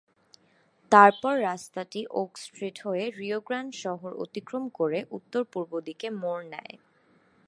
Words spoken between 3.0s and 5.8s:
Rio Grande শহর অতিক্রম করে উত্তর-পূর্ব